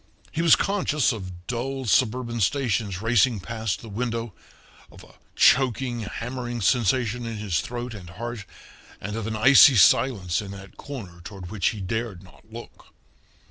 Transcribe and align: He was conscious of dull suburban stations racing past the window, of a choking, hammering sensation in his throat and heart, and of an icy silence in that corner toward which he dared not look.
He 0.31 0.41
was 0.41 0.55
conscious 0.55 1.11
of 1.11 1.45
dull 1.45 1.85
suburban 1.85 2.41
stations 2.41 3.03
racing 3.03 3.39
past 3.39 3.81
the 3.81 3.87
window, 3.87 4.33
of 4.91 5.03
a 5.03 5.13
choking, 5.35 5.99
hammering 5.99 6.59
sensation 6.61 7.23
in 7.27 7.37
his 7.37 7.61
throat 7.61 7.93
and 7.93 8.09
heart, 8.09 8.45
and 8.99 9.15
of 9.15 9.27
an 9.27 9.35
icy 9.35 9.75
silence 9.75 10.41
in 10.41 10.49
that 10.53 10.75
corner 10.75 11.21
toward 11.23 11.51
which 11.51 11.67
he 11.67 11.81
dared 11.81 12.23
not 12.23 12.51
look. 12.51 12.95